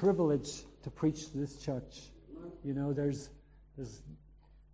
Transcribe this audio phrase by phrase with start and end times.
[0.00, 2.08] privilege to preach to this church.
[2.64, 3.28] You know, there's,
[3.76, 4.00] there's,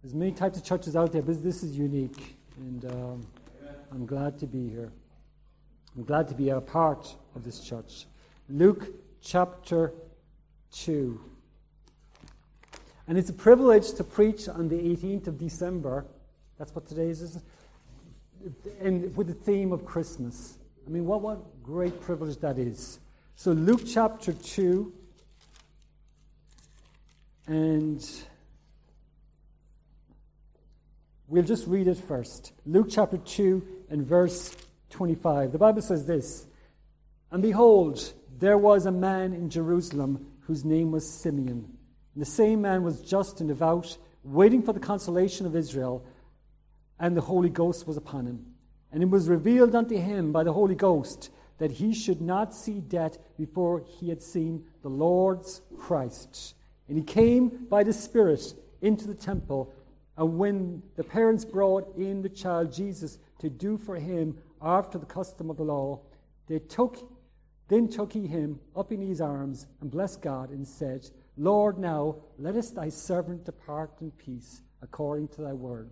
[0.00, 2.37] there's many types of churches out there, but this is unique.
[2.58, 3.26] And um,
[3.90, 4.92] I'm glad to be here.
[5.96, 8.06] I'm glad to be a part of this church.
[8.48, 8.86] Luke
[9.20, 9.92] chapter
[10.72, 11.20] 2.
[13.08, 16.06] And it's a privilege to preach on the 18th of December.
[16.56, 17.38] That's what today is,
[18.80, 20.58] and with the theme of Christmas.
[20.86, 23.00] I mean, what, what great privilege that is.
[23.34, 24.93] So, Luke chapter 2,
[27.46, 28.05] and
[31.28, 32.52] we'll just read it first.
[32.64, 34.56] Luke chapter 2 and verse
[34.91, 35.52] 25.
[35.52, 36.46] The Bible says this
[37.30, 41.77] And behold, there was a man in Jerusalem whose name was Simeon.
[42.14, 46.04] And the same man was just and devout, waiting for the consolation of Israel,
[46.98, 48.46] and the Holy Ghost was upon him.
[48.92, 52.80] And it was revealed unto him by the Holy Ghost that he should not see
[52.80, 56.54] death before he had seen the Lord's Christ.
[56.88, 59.73] And he came by the Spirit into the temple.
[60.16, 65.06] And when the parents brought in the child Jesus to do for him after the
[65.06, 66.00] custom of the law,
[66.47, 67.10] they took,
[67.69, 72.16] then took he him up in his arms and blessed God and said, Lord, now
[72.38, 75.91] lettest thy servant depart in peace according to thy word.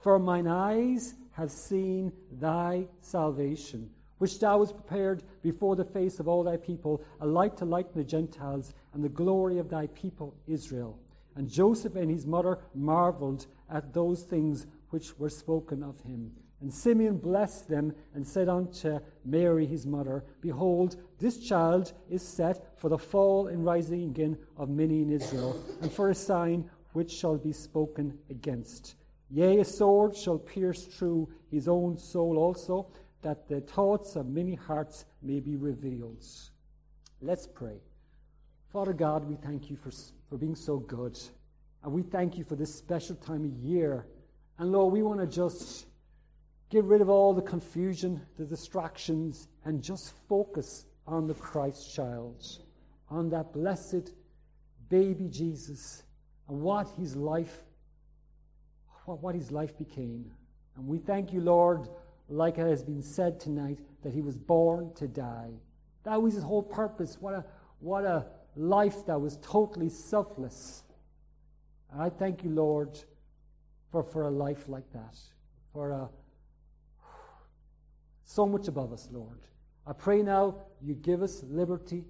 [0.00, 3.90] For mine eyes have seen thy salvation
[4.22, 7.94] which thou hast prepared before the face of all thy people, a light to lighten
[7.96, 10.96] the Gentiles, and the glory of thy people Israel.
[11.34, 16.30] And Joseph and his mother marveled at those things which were spoken of him.
[16.60, 22.78] And Simeon blessed them and said unto Mary his mother, Behold, this child is set
[22.78, 27.10] for the fall and rising again of many in Israel, and for a sign which
[27.10, 28.94] shall be spoken against.
[29.30, 32.86] Yea, a sword shall pierce through his own soul also,
[33.22, 36.24] that the thoughts of many hearts may be revealed.
[37.20, 37.80] Let's pray.
[38.72, 39.90] Father God, we thank you for,
[40.28, 41.18] for being so good.
[41.84, 44.06] And we thank you for this special time of year.
[44.58, 45.86] And Lord, we want to just
[46.70, 52.44] get rid of all the confusion, the distractions, and just focus on the Christ child,
[53.10, 54.12] on that blessed
[54.88, 56.02] baby Jesus,
[56.48, 57.62] and what his life,
[59.04, 60.30] what, what his life became.
[60.76, 61.88] And we thank you, Lord,
[62.32, 65.50] like it has been said tonight, that he was born to die.
[66.04, 67.18] That was his whole purpose.
[67.20, 67.44] What a,
[67.80, 68.26] what a
[68.56, 70.82] life that was totally selfless.
[71.92, 72.98] And I thank you, Lord,
[73.90, 75.16] for, for a life like that,
[75.72, 76.08] for a,
[78.24, 79.40] so much above us, Lord.
[79.86, 82.04] I pray now you give us liberty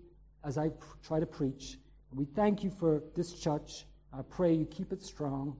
[0.45, 1.79] as I pr- try to preach.
[2.15, 3.87] We thank you for this church.
[4.13, 5.57] I pray you keep it strong.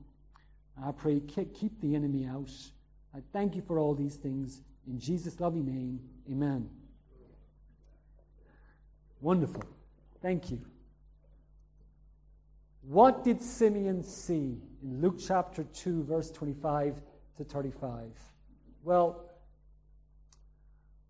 [0.81, 2.51] I pray you keep the enemy out.
[3.15, 4.61] I thank you for all these things.
[4.87, 6.69] In Jesus' loving name, amen.
[9.21, 9.63] Wonderful.
[10.21, 10.61] Thank you.
[12.81, 17.01] What did Simeon see in Luke chapter 2, verse 25
[17.37, 18.11] to 35?
[18.83, 19.23] Well,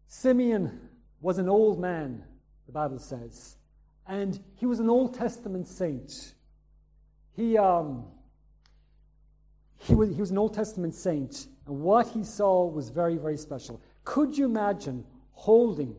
[0.08, 0.90] Simeon
[1.22, 2.24] was an old man,
[2.68, 3.58] the Bible says,
[4.06, 6.36] and he was an Old Testament saint.
[7.36, 8.06] He, um,
[9.78, 11.48] he, was, he was an Old Testament saint.
[11.68, 13.82] And what he saw was very, very special.
[14.04, 15.96] Could you imagine holding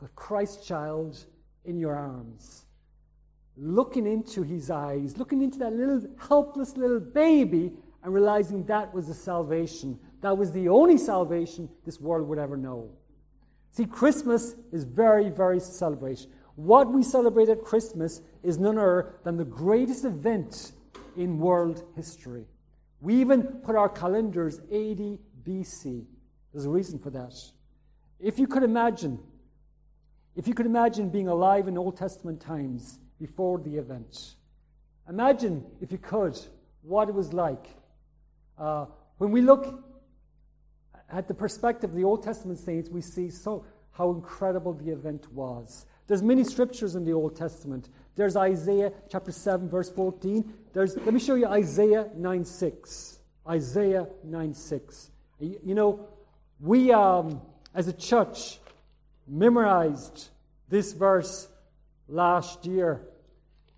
[0.00, 1.24] the Christ child
[1.64, 2.64] in your arms,
[3.56, 9.08] looking into his eyes, looking into that little helpless little baby, and realizing that was
[9.08, 9.98] the salvation?
[10.22, 12.90] That was the only salvation this world would ever know.
[13.70, 16.30] See, Christmas is very, very celebration.
[16.56, 20.72] What we celebrate at Christmas is none other than the greatest event
[21.16, 22.46] in world history.
[23.02, 26.04] We even put our calendars 80 BC.
[26.52, 27.34] There's a reason for that.
[28.20, 29.18] If you could imagine,
[30.36, 34.36] if you could imagine being alive in Old Testament times before the event,
[35.08, 36.38] imagine, if you could,
[36.82, 37.66] what it was like.
[38.56, 38.86] Uh,
[39.18, 39.82] when we look
[41.10, 45.26] at the perspective of the Old Testament saints, we see so how incredible the event
[45.32, 45.86] was.
[46.06, 47.88] There's many scriptures in the Old Testament.
[48.14, 50.52] There's Isaiah chapter 7, verse 14.
[50.72, 53.18] There's, let me show you Isaiah 9 6.
[53.48, 55.10] Isaiah 9 6.
[55.40, 56.08] You, know,
[56.60, 57.40] we um,
[57.74, 58.58] as a church
[59.26, 60.28] memorized
[60.68, 61.48] this verse
[62.08, 63.02] last year.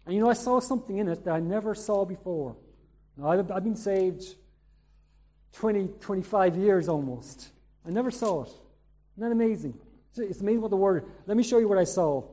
[0.07, 2.57] And you know, I saw something in it that I never saw before.
[3.17, 4.25] Now, I've, I've been saved
[5.53, 7.51] 20, 25 years almost.
[7.87, 8.49] I never saw it.
[8.49, 8.61] Isn't
[9.19, 9.79] that amazing?
[10.17, 11.07] It's amazing what the word.
[11.27, 12.25] Let me show you what I saw.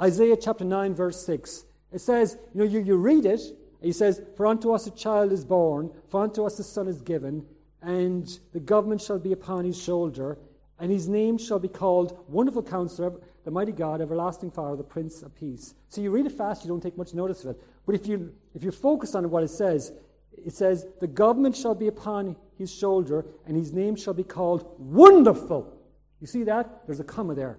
[0.00, 1.64] Isaiah chapter 9, verse 6.
[1.92, 3.40] It says, you know, you, you read it,
[3.82, 7.02] he says, For unto us a child is born, for unto us a son is
[7.02, 7.44] given,
[7.82, 10.38] and the government shall be upon his shoulder,
[10.78, 13.12] and his name shall be called Wonderful Counselor,
[13.44, 15.74] the mighty God, everlasting Father, the Prince of Peace.
[15.88, 17.62] So you read it fast, you don't take much notice of it.
[17.84, 19.92] But if you if you focus on what it says,
[20.32, 24.74] it says, The government shall be upon his shoulder, and his name shall be called
[24.78, 25.81] Wonderful.
[26.22, 26.86] You see that?
[26.86, 27.58] There's a comma there.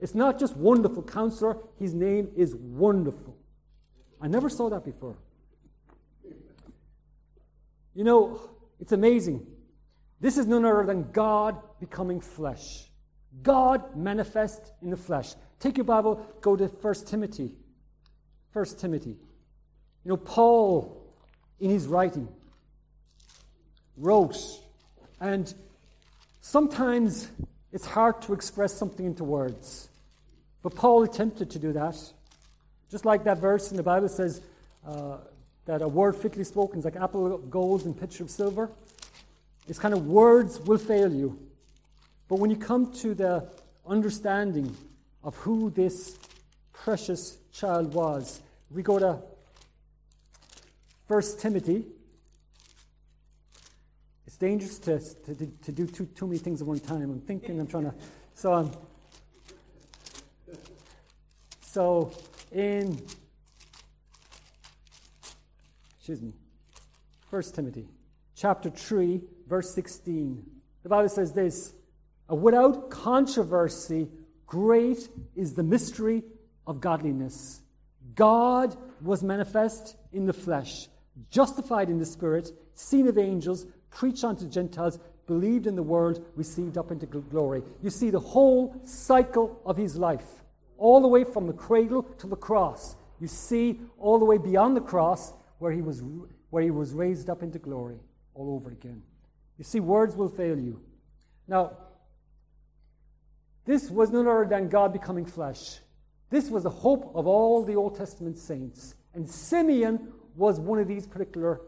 [0.00, 3.36] It's not just wonderful counselor, his name is wonderful.
[4.18, 5.18] I never saw that before.
[7.94, 8.40] You know,
[8.80, 9.46] it's amazing.
[10.20, 12.88] This is none other than God becoming flesh.
[13.42, 15.34] God manifest in the flesh.
[15.60, 17.52] Take your Bible, go to 1 Timothy.
[18.54, 19.18] 1 Timothy.
[20.04, 21.04] You know, Paul,
[21.60, 22.26] in his writing,
[23.98, 24.38] wrote,
[25.20, 25.52] and
[26.40, 27.30] sometimes
[27.72, 29.88] it's hard to express something into words.
[30.62, 31.96] But Paul attempted to do that.
[32.90, 34.42] Just like that verse in the Bible says
[34.86, 35.18] uh,
[35.64, 38.70] that a word fitly spoken is like apple of gold and pitcher of silver.
[39.68, 41.38] It's kind of words will fail you.
[42.28, 43.48] But when you come to the
[43.86, 44.76] understanding
[45.24, 46.18] of who this
[46.72, 48.40] precious child was,
[48.70, 49.18] we go to
[51.08, 51.84] 1 Timothy.
[54.42, 57.02] Dangerous to, to, to do too, too many things at one time.
[57.02, 57.94] I'm thinking, I'm trying to.
[58.34, 58.72] So, um,
[61.60, 62.10] so
[62.50, 63.00] in,
[65.96, 66.32] excuse me,
[67.30, 67.86] 1 Timothy
[68.34, 70.44] chapter 3, verse 16,
[70.82, 71.72] the Bible says this
[72.28, 74.08] Without controversy,
[74.48, 76.24] great is the mystery
[76.66, 77.62] of godliness.
[78.16, 80.88] God was manifest in the flesh,
[81.30, 86.76] justified in the spirit, seen of angels, preached unto Gentiles, believed in the world, received
[86.76, 87.62] up into glory.
[87.82, 90.42] You see the whole cycle of his life,
[90.78, 92.96] all the way from the cradle to the cross.
[93.20, 96.02] You see all the way beyond the cross where he was,
[96.50, 97.98] where he was raised up into glory
[98.34, 99.02] all over again.
[99.58, 100.80] You see, words will fail you.
[101.46, 101.76] Now,
[103.64, 105.78] this was none other than God becoming flesh.
[106.30, 108.94] This was the hope of all the Old Testament saints.
[109.14, 111.60] And Simeon was one of these particular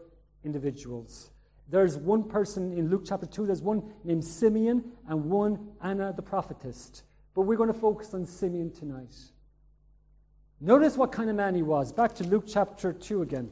[0.43, 1.29] individuals.
[1.67, 6.21] There's one person in Luke chapter 2, there's one named Simeon and one Anna the
[6.21, 7.03] prophetess.
[7.33, 9.13] But we're going to focus on Simeon tonight.
[10.61, 11.91] Notice what kind of man he was.
[11.91, 13.49] Back to Luke chapter 2 again.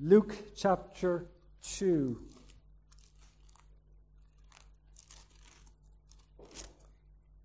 [0.00, 1.26] Luke chapter
[1.76, 2.18] 2.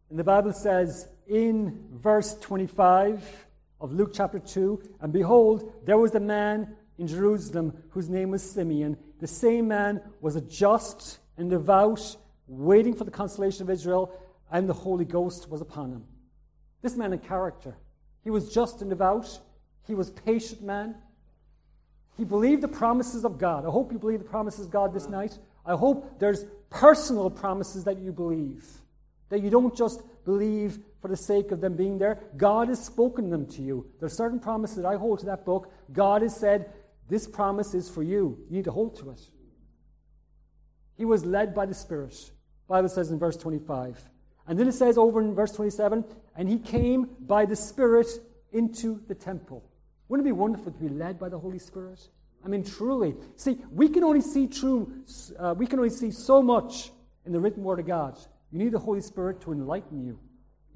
[0.09, 3.46] And the Bible says in verse 25
[3.79, 8.43] of Luke chapter 2 And behold, there was a man in Jerusalem whose name was
[8.43, 8.97] Simeon.
[9.19, 14.11] The same man was a just and devout, waiting for the consolation of Israel,
[14.51, 16.03] and the Holy Ghost was upon him.
[16.81, 17.75] This man in character.
[18.23, 19.39] He was just and devout.
[19.85, 20.95] He was patient man.
[22.17, 23.65] He believed the promises of God.
[23.65, 25.37] I hope you believe the promises of God this night.
[25.65, 28.65] I hope there's personal promises that you believe.
[29.29, 32.19] That you don't just believe for the sake of them being there.
[32.37, 33.85] God has spoken them to you.
[33.99, 35.71] There are certain promises that I hold to that book.
[35.91, 36.71] God has said,
[37.07, 38.39] This promise is for you.
[38.49, 39.21] You need to hold to it.
[40.97, 42.13] He was led by the Spirit.
[42.13, 44.03] The Bible says in verse 25.
[44.47, 46.05] And then it says over in verse 27
[46.35, 48.07] and he came by the Spirit
[48.51, 49.63] into the temple.
[50.07, 51.99] Wouldn't it be wonderful to be led by the Holy Spirit?
[52.45, 53.15] I mean, truly.
[53.35, 55.03] See, we can only see true,
[55.37, 56.91] uh, we can only see so much
[57.25, 58.17] in the written Word of God.
[58.51, 60.17] You need the Holy Spirit to enlighten you.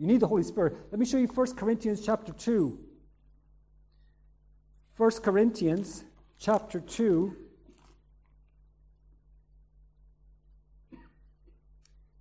[0.01, 0.75] You need the Holy Spirit.
[0.89, 2.79] Let me show you 1 Corinthians chapter 2.
[4.97, 6.03] 1 Corinthians
[6.39, 7.37] chapter 2.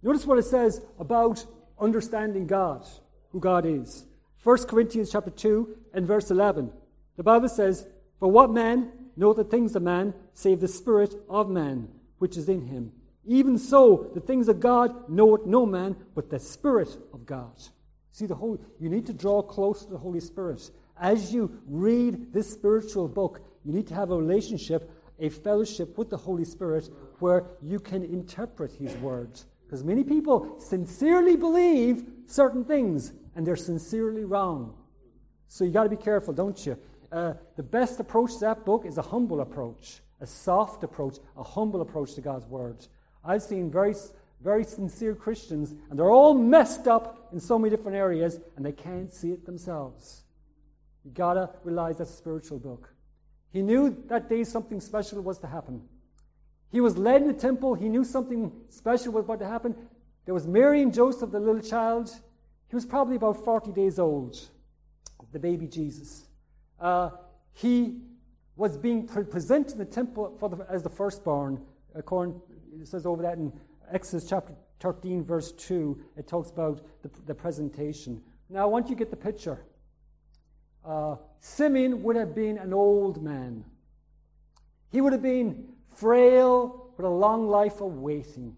[0.03, 1.47] Notice what it says about
[1.81, 2.87] understanding God,
[3.33, 4.05] who God is.
[4.45, 6.71] 1 Corinthians chapter 2 and verse 11.
[7.17, 7.87] The Bible says,
[8.19, 12.47] For what man know the things of man, save the spirit of man, which is
[12.47, 12.93] in him?
[13.27, 17.53] Even so, the things of God knoweth no man but the Spirit of God.
[18.13, 20.71] See, the whole, you need to draw close to the Holy Spirit.
[20.99, 26.11] As you read this spiritual book, you need to have a relationship, a fellowship with
[26.11, 29.47] the Holy Spirit where you can interpret His words.
[29.65, 34.75] Because many people sincerely believe certain things and they're sincerely wrong.
[35.47, 36.77] So you got to be careful, don't you?
[37.13, 41.43] Uh, the best approach to that book is a humble approach, a soft approach, a
[41.43, 42.87] humble approach to God's Word.
[43.25, 43.95] I've seen very,
[44.43, 48.73] very sincere Christians, and they're all messed up in so many different areas, and they
[48.73, 50.23] can't see it themselves.
[51.05, 52.93] You gotta realize that's a spiritual book.
[53.53, 55.83] He knew that day something special was to happen.
[56.71, 57.75] He was led in the temple.
[57.75, 59.75] He knew something special was about to happen.
[60.25, 62.11] There was Mary and Joseph, the little child.
[62.69, 64.39] He was probably about 40 days old,
[65.33, 66.27] the baby Jesus.
[66.79, 67.11] Uh,
[67.53, 68.03] he
[68.55, 71.61] was being presented in the temple the, as the firstborn,
[71.95, 72.41] according
[72.79, 73.53] it says over that in
[73.91, 78.23] Exodus chapter 13, verse 2, it talks about the, the presentation.
[78.49, 79.61] Now, once you get the picture,
[80.85, 83.65] uh, Simeon would have been an old man.
[84.91, 88.57] He would have been frail with a long life of waiting,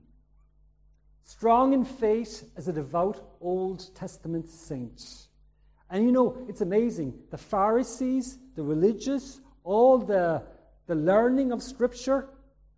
[1.25, 5.29] strong in faith as a devout Old Testament saint.
[5.91, 7.15] And you know, it's amazing.
[7.31, 10.43] The Pharisees, the religious, all the,
[10.87, 12.29] the learning of Scripture,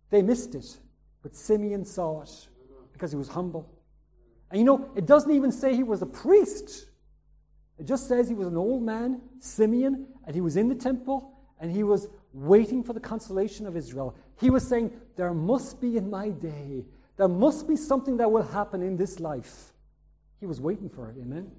[0.09, 0.77] they missed it.
[1.25, 2.47] But Simeon saw it
[2.93, 3.67] because he was humble.
[4.51, 6.85] And you know, it doesn't even say he was a priest.
[7.79, 11.33] It just says he was an old man, Simeon, and he was in the temple
[11.59, 14.15] and he was waiting for the consolation of Israel.
[14.39, 16.85] He was saying, There must be in my day,
[17.17, 19.73] there must be something that will happen in this life.
[20.39, 21.49] He was waiting for it, amen.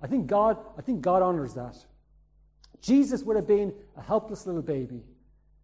[0.00, 1.74] I think God, I think God honors that.
[2.80, 5.02] Jesus would have been a helpless little baby.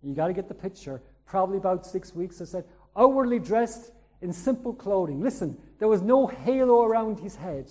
[0.03, 1.01] You got to get the picture.
[1.27, 2.65] Probably about six weeks, I said,
[2.97, 5.21] outwardly dressed in simple clothing.
[5.21, 7.71] Listen, there was no halo around his head.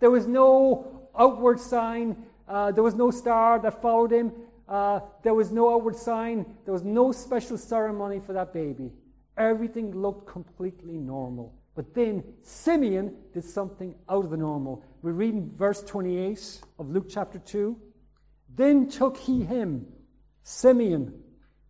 [0.00, 2.24] There was no outward sign.
[2.48, 4.32] Uh, there was no star that followed him.
[4.68, 6.46] Uh, there was no outward sign.
[6.64, 8.92] There was no special ceremony for that baby.
[9.36, 11.54] Everything looked completely normal.
[11.74, 14.84] But then Simeon did something out of the normal.
[15.02, 17.76] We read in verse 28 of Luke chapter 2.
[18.54, 19.86] Then took he him,
[20.42, 21.22] Simeon,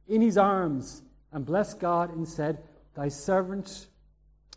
[0.07, 2.59] in his arms, and blessed God, and said,
[2.95, 3.87] Thy servant,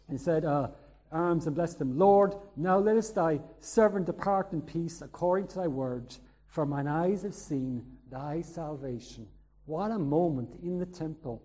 [0.08, 0.70] and said, uh,
[1.12, 5.68] arms and blessed him, Lord, now lettest thy servant depart in peace according to thy
[5.68, 6.16] word,
[6.48, 9.28] for mine eyes have seen thy salvation.
[9.66, 11.42] What a moment in the temple.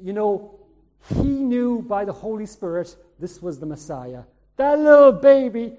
[0.00, 0.60] You know,
[1.14, 4.24] he knew by the Holy Spirit this was the Messiah.
[4.56, 5.74] That little baby,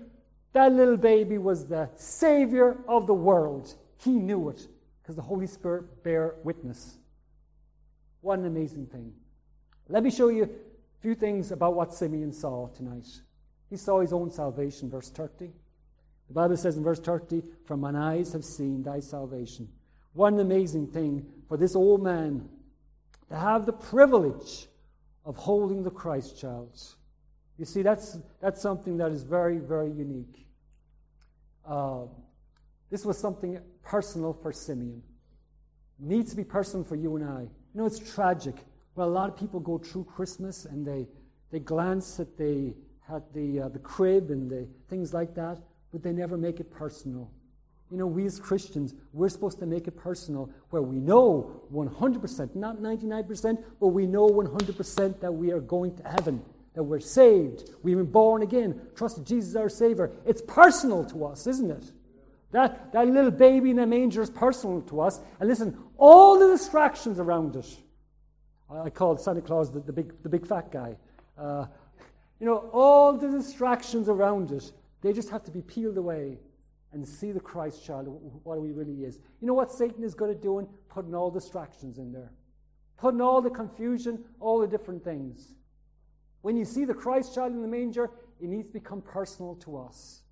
[0.53, 3.73] that little baby was the Savior of the world.
[3.97, 4.67] He knew it
[5.01, 6.97] because the Holy Spirit bare witness.
[8.21, 9.13] What an amazing thing.
[9.89, 13.07] Let me show you a few things about what Simeon saw tonight.
[13.69, 15.49] He saw his own salvation, verse 30.
[16.27, 19.67] The Bible says in verse 30, For mine eyes have seen thy salvation.
[20.13, 22.47] What an amazing thing for this old man
[23.29, 24.67] to have the privilege
[25.25, 26.79] of holding the Christ child.
[27.57, 30.47] You see, that's, that's something that is very, very unique.
[31.65, 32.03] Uh,
[32.89, 35.01] this was something personal for Simeon.
[35.99, 37.47] It needs to be personal for you and I.
[37.73, 38.55] You know, it's tragic.
[38.95, 41.07] Well, a lot of people go through Christmas and they,
[41.51, 42.73] they glance at the,
[43.09, 45.59] at the, uh, the crib and the things like that,
[45.91, 47.31] but they never make it personal.
[47.89, 52.55] You know, we as Christians, we're supposed to make it personal where we know 100%,
[52.55, 56.41] not 99%, but we know 100% that we are going to heaven,
[56.73, 60.11] that we're saved, we've been born again, trusted Jesus our Savior.
[60.25, 61.91] It's personal to us, isn't it?
[62.51, 65.19] That, that little baby in the manger is personal to us.
[65.39, 67.77] And listen, all the distractions around it,
[68.69, 70.97] I call Santa Claus the, the, big, the big fat guy.
[71.37, 71.65] Uh,
[72.39, 76.37] you know, all the distractions around it, they just have to be peeled away
[76.93, 78.07] and see the Christ child,
[78.43, 79.19] what he really is.
[79.39, 80.67] You know what Satan is good at doing?
[80.89, 82.31] Putting all distractions in there,
[82.97, 85.53] putting all the confusion, all the different things.
[86.41, 88.09] When you see the Christ child in the manger,
[88.41, 90.23] it needs to become personal to us.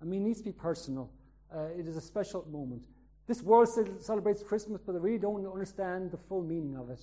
[0.00, 1.10] I mean, it needs to be personal.
[1.54, 2.82] Uh, it is a special moment.
[3.26, 3.68] This world
[4.00, 7.00] celebrates Christmas, but they really don't understand the full meaning of it.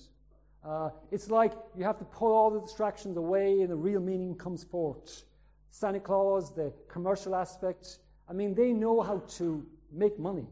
[0.64, 4.34] Uh, it's like you have to pull all the distractions away and the real meaning
[4.34, 5.24] comes forth.
[5.70, 7.98] Santa Claus, the commercial aspect,
[8.28, 10.46] I mean, they know how to make money.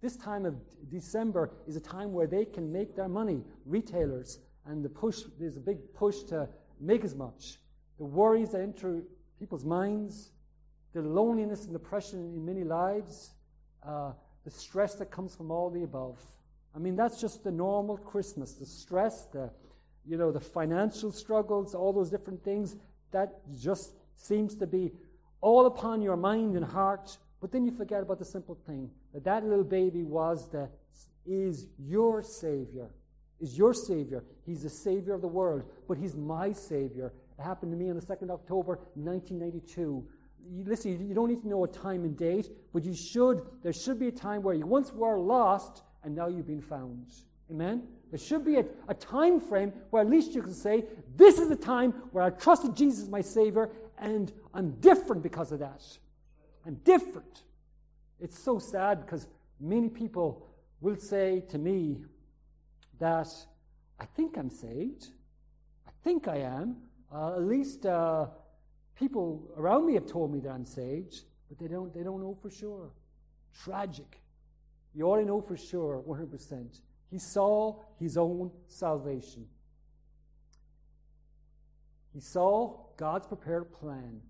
[0.00, 0.56] This time of
[0.90, 5.56] December is a time where they can make their money, retailers, and the push, there's
[5.56, 6.48] a big push to
[6.80, 7.58] make as much.
[7.98, 9.02] The worries that enter
[9.38, 10.32] people's minds,
[11.02, 13.32] the loneliness and depression in many lives,
[13.82, 14.12] uh,
[14.44, 16.18] the stress that comes from all the above.
[16.74, 18.54] I mean, that's just the normal Christmas.
[18.54, 19.50] The stress, the
[20.06, 22.76] you know, the financial struggles, all those different things,
[23.10, 24.92] that just seems to be
[25.40, 29.24] all upon your mind and heart, but then you forget about the simple thing that
[29.24, 30.68] that little baby was the
[31.26, 32.88] is your savior.
[33.40, 34.24] Is your savior.
[34.46, 37.12] He's the savior of the world, but he's my savior.
[37.38, 40.06] It happened to me on the 2nd of October, 1992.
[40.50, 43.72] You, listen, you don't need to know a time and date, but you should, there
[43.72, 47.12] should be a time where you once were lost and now you've been found.
[47.50, 47.82] Amen?
[48.10, 50.84] There should be a, a time frame where at least you can say,
[51.16, 55.60] This is the time where I trusted Jesus, my Savior, and I'm different because of
[55.60, 55.82] that.
[56.66, 57.42] I'm different.
[58.20, 59.26] It's so sad because
[59.60, 60.46] many people
[60.80, 61.98] will say to me
[62.98, 63.28] that
[64.00, 65.08] I think I'm saved.
[65.86, 66.76] I think I am.
[67.12, 68.26] Uh, at least uh,
[68.98, 72.36] people around me have told me that I'm saved, but they don't, they don't know
[72.40, 72.90] for sure.
[73.64, 74.20] Tragic.
[74.94, 76.80] You to know for sure, 100%.
[77.10, 79.46] He saw his own salvation.
[82.14, 84.20] He saw God's prepared plan.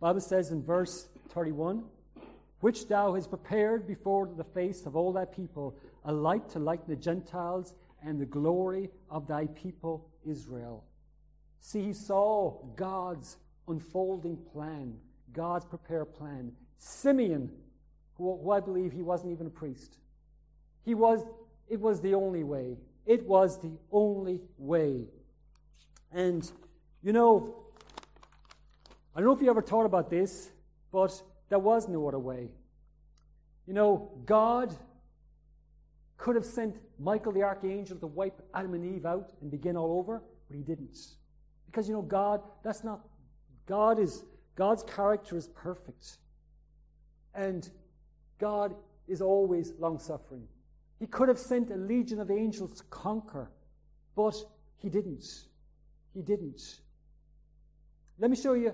[0.00, 1.84] Bible says in verse 31
[2.62, 6.86] which thou hast prepared before the face of all thy people, a light to lighten
[6.88, 7.74] the Gentiles
[8.04, 10.84] and the glory of thy people Israel.
[11.58, 13.36] See, he saw God's
[13.68, 14.94] unfolding plan,
[15.32, 16.52] God's prepared plan.
[16.78, 17.50] Simeon,
[18.14, 19.98] who, who I believe he wasn't even a priest,
[20.84, 21.24] he was,
[21.68, 22.76] it was the only way.
[23.06, 25.06] It was the only way.
[26.12, 26.50] And,
[27.02, 27.54] you know,
[29.14, 30.50] I don't know if you ever thought about this,
[30.90, 32.48] but there was no other way.
[33.66, 34.74] You know, God
[36.16, 39.98] could have sent Michael the archangel to wipe Adam and Eve out and begin all
[39.98, 40.96] over, but he didn't.
[41.66, 43.00] Because you know, God, that's not
[43.66, 46.18] God is God's character is perfect.
[47.34, 47.68] And
[48.38, 48.74] God
[49.08, 50.46] is always long suffering.
[50.98, 53.50] He could have sent a legion of angels to conquer,
[54.14, 54.36] but
[54.78, 55.24] he didn't.
[56.14, 56.80] He didn't.
[58.18, 58.72] Let me show you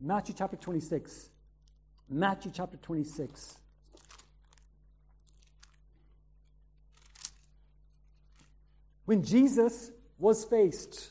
[0.00, 1.30] Matthew chapter 26.
[2.08, 3.58] Matthew chapter 26.
[9.06, 11.10] When Jesus was faced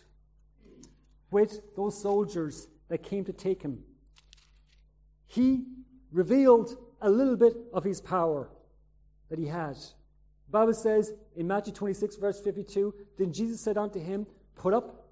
[1.31, 3.83] with those soldiers that came to take him,
[5.27, 5.65] he
[6.11, 8.49] revealed a little bit of his power
[9.29, 9.75] that he had.
[9.75, 14.25] The Bible says in Matthew 26, verse 52, Then Jesus said unto him,
[14.55, 15.07] Put up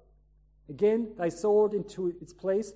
[0.68, 2.72] again thy sword into its place,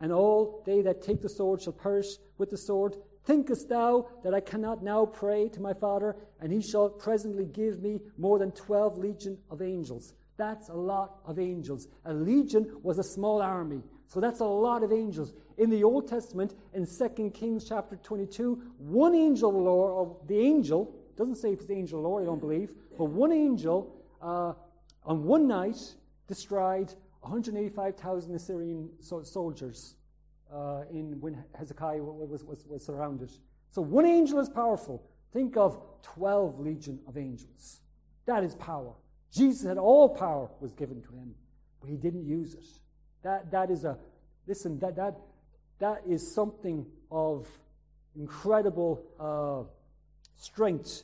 [0.00, 2.06] and all they that take the sword shall perish
[2.38, 2.96] with the sword.
[3.24, 7.82] Thinkest thou that I cannot now pray to my Father, and he shall presently give
[7.82, 10.14] me more than twelve legion of angels?
[10.36, 11.88] That's a lot of angels.
[12.04, 13.82] A legion was a small army.
[14.06, 15.32] So that's a lot of angels.
[15.58, 21.36] In the Old Testament, in 2 Kings chapter 22, one angel, or the angel, doesn't
[21.36, 24.52] say if it's angel or I don't believe, but one angel uh,
[25.04, 25.78] on one night
[26.28, 29.96] destroyed 185,000 Assyrian so- soldiers
[30.52, 33.32] uh, in when Hezekiah was, was, was surrounded.
[33.70, 35.02] So one angel is powerful.
[35.32, 37.80] Think of 12 legion of angels.
[38.26, 38.94] That is power.
[39.32, 41.34] Jesus had all power was given to him,
[41.80, 42.66] but he didn't use it.
[43.26, 43.98] That, that is a,
[44.46, 45.16] listen, that, that,
[45.80, 47.48] that is something of
[48.14, 49.68] incredible uh,
[50.36, 51.02] strength,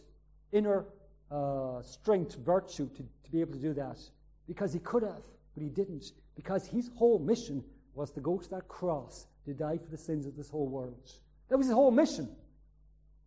[0.52, 0.84] inner
[1.32, 3.98] uh, strength, virtue to, to be able to do that.
[4.46, 6.12] Because he could have, but he didn't.
[6.36, 7.64] Because his whole mission
[7.96, 11.10] was to go to that cross to die for the sins of this whole world.
[11.48, 12.28] That was his whole mission.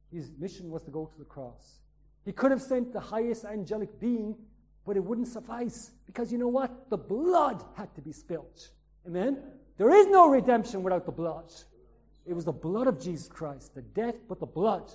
[0.09, 1.79] His mission was to go to the cross.
[2.23, 4.37] He could have sent the highest angelic being,
[4.85, 5.91] but it wouldn't suffice.
[6.05, 6.89] Because you know what?
[6.89, 8.69] The blood had to be spilt.
[9.07, 9.37] Amen?
[9.77, 11.51] There is no redemption without the blood.
[12.25, 14.91] It was the blood of Jesus Christ, the death, but the blood.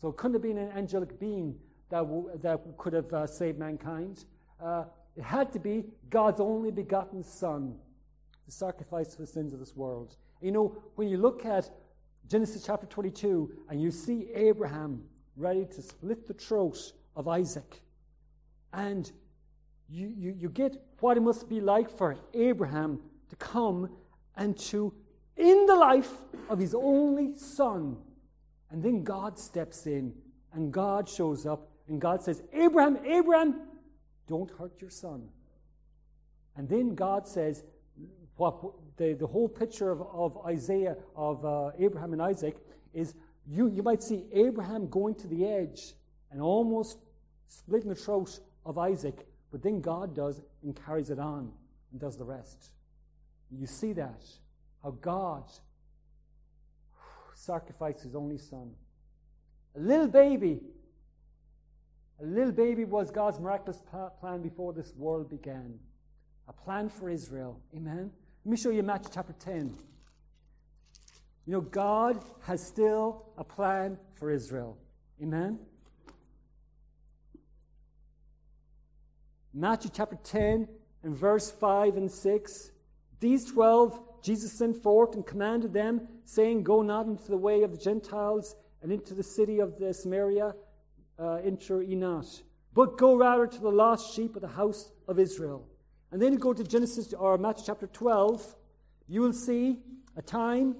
[0.00, 1.54] So it couldn't have been an angelic being
[1.90, 4.24] that, w- that could have uh, saved mankind.
[4.60, 4.84] Uh,
[5.16, 7.74] it had to be God's only begotten Son,
[8.46, 10.16] the sacrifice for the sins of this world.
[10.40, 11.70] You know, when you look at
[12.28, 15.02] Genesis chapter 22 and you see Abraham
[15.36, 17.82] ready to split the throat of Isaac,
[18.72, 19.10] and
[19.88, 23.90] you, you, you get what it must be like for Abraham to come
[24.36, 24.92] and to,
[25.36, 26.12] in the life
[26.48, 27.96] of his only son,
[28.70, 30.14] and then God steps in
[30.52, 33.62] and God shows up and God says, Abraham, Abraham,
[34.28, 35.28] don't hurt your son.
[36.56, 37.64] And then God says,
[38.36, 38.56] what
[38.96, 42.56] the, the whole picture of, of Isaiah, of uh, Abraham and Isaac,
[42.94, 43.14] is
[43.46, 45.94] you, you might see Abraham going to the edge
[46.30, 46.98] and almost
[47.48, 51.50] splitting the throat of Isaac, but then God does and carries it on
[51.90, 52.70] and does the rest.
[53.50, 54.22] You see that,
[54.82, 55.44] how God
[57.34, 58.72] sacrificed his only son.
[59.76, 60.60] A little baby,
[62.20, 63.82] a little baby was God's miraculous
[64.20, 65.78] plan before this world began.
[66.48, 67.60] A plan for Israel.
[67.74, 68.10] Amen.
[68.44, 69.76] Let me show you Matthew chapter 10.
[71.46, 74.76] You know, God has still a plan for Israel.
[75.22, 75.58] Amen?
[79.52, 80.68] Matthew chapter 10
[81.02, 82.70] and verse 5 and 6.
[83.20, 87.70] These twelve Jesus sent forth and commanded them, saying, Go not into the way of
[87.70, 90.54] the Gentiles and into the city of the Samaria,
[91.18, 92.26] uh, enter ye not,
[92.74, 95.66] but go rather to the lost sheep of the house of Israel.
[96.12, 98.56] And then you go to Genesis or Matthew chapter 12,
[99.08, 99.78] you will see
[100.16, 100.76] a time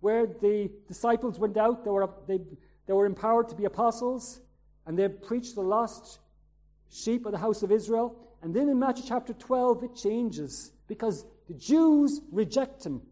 [0.00, 1.84] where the disciples went out.
[1.84, 2.40] They were, they,
[2.86, 4.40] they were empowered to be apostles,
[4.86, 6.20] and they preached the lost
[6.90, 8.16] sheep of the house of Israel.
[8.42, 13.02] And then in Matthew chapter 12, it changes because the Jews reject him.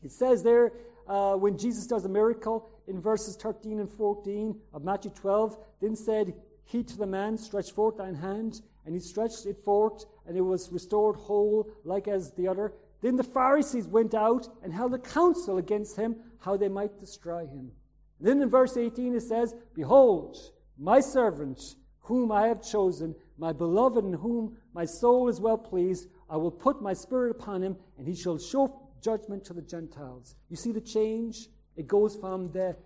[0.00, 0.72] It says there,
[1.08, 5.96] uh, when Jesus does a miracle in verses 13 and 14 of Matthew 12, then
[5.96, 8.60] said he to the man, Stretch forth thine hand.
[8.84, 12.72] And he stretched it forth, and it was restored whole, like as the other.
[13.02, 17.46] Then the Pharisees went out and held a council against him, how they might destroy
[17.48, 17.72] him.
[18.20, 20.36] And then in verse 18 it says, Behold,
[20.78, 21.60] my servant,
[22.02, 26.50] whom I have chosen, my beloved, in whom my soul is well pleased, I will
[26.50, 30.34] put my spirit upon him, and he shall show judgment to the Gentiles.
[30.48, 31.48] You see the change?
[31.76, 32.76] It goes from the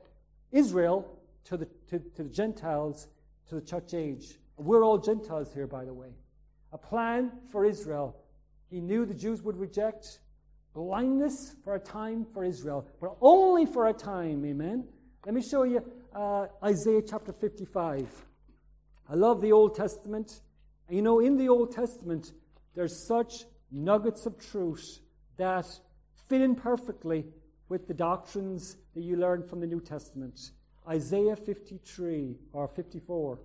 [0.53, 3.09] Israel to the, to, to the Gentiles
[3.49, 4.39] to the church age.
[4.57, 6.09] We're all Gentiles here, by the way.
[6.73, 8.17] A plan for Israel.
[8.69, 10.21] He knew the Jews would reject
[10.75, 14.45] blindness for a time for Israel, but only for a time.
[14.45, 14.85] Amen.
[15.25, 15.83] Let me show you
[16.15, 18.07] uh, Isaiah chapter 55.
[19.09, 20.43] I love the Old Testament.
[20.89, 22.33] You know, in the Old Testament,
[22.75, 25.01] there's such nuggets of truth
[25.37, 25.67] that
[26.29, 27.27] fit in perfectly
[27.69, 30.51] with the doctrines that you learn from the New Testament.
[30.89, 33.39] Isaiah 53 or 54.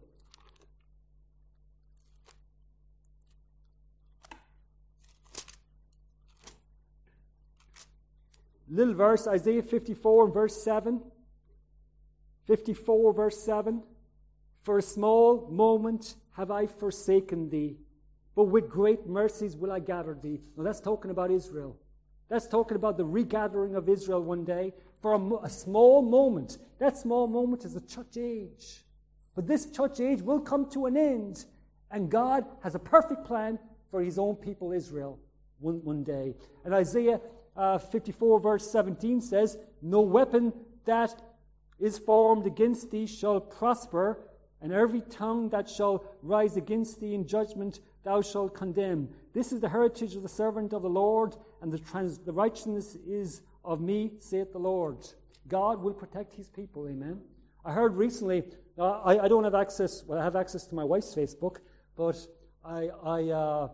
[8.68, 11.02] Little verse, Isaiah 54 verse 7.
[12.48, 13.84] 54 verse 7.
[14.64, 17.78] For a small moment have I forsaken thee,
[18.36, 20.42] but with great mercies will I gather thee.
[20.58, 21.78] Now that's talking about Israel.
[22.30, 26.58] That's talking about the regathering of Israel one day for a, a, small moment.
[26.80, 28.84] That small moment is the church age.
[29.36, 31.46] But this church age will come to an end,
[31.92, 33.60] and God has a perfect plan
[33.92, 35.20] for his own people, Israel,
[35.60, 36.34] one, one day.
[36.64, 37.20] And Isaiah
[37.56, 40.52] uh, 54, verse 17 says, No weapon
[40.86, 41.22] that
[41.80, 44.20] is formed against thee shall prosper,
[44.62, 49.10] and every tongue that shall rise against thee in judgment thou shalt condemn.
[49.34, 52.96] This is the heritage of the servant of the Lord, and the, trans- the righteousness
[53.06, 54.98] is of me, saith the Lord.
[55.48, 57.20] God will protect his people, amen.
[57.66, 58.44] I heard recently,
[58.78, 61.58] uh, I, I, don't have access, well, I have access to my wife's Facebook,
[61.98, 62.16] but
[62.64, 63.70] I, I uh,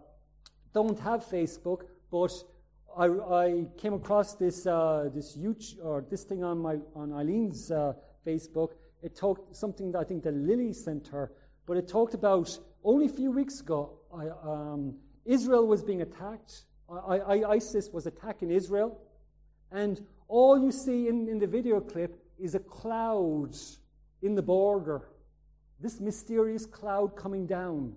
[0.74, 2.32] don't have Facebook, but
[2.98, 7.70] I, I came across this, uh, this huge, or this thing on, my, on Eileen's
[7.70, 7.94] uh,
[8.26, 8.72] Facebook.
[9.04, 11.34] It talked something that I think that Lily sent her,
[11.65, 16.63] but it talked about only a few weeks ago, I, um, Israel was being attacked.
[16.89, 19.00] I, I, ISIS was attacking Israel.
[19.72, 23.56] And all you see in, in the video clip is a cloud
[24.22, 25.10] in the border.
[25.80, 27.94] This mysterious cloud coming down.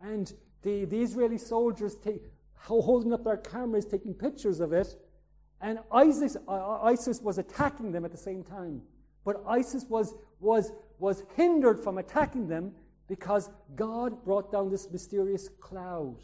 [0.00, 2.22] And the, the Israeli soldiers take,
[2.54, 4.96] holding up their cameras, taking pictures of it.
[5.60, 8.82] And ISIS, ISIS was attacking them at the same time.
[9.24, 12.72] But ISIS was, was, was hindered from attacking them
[13.08, 16.18] because God brought down this mysterious cloud.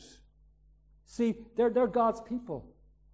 [1.06, 2.66] See, they're, they're God's people.